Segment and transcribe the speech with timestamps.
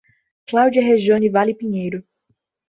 [0.47, 2.03] Cláudia Rejanne Vale Pinheiro